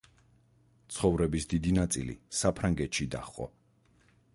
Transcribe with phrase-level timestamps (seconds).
[0.95, 3.51] ცხოვრების დიდი ნაწილი საფრანგეთში დაჰყო.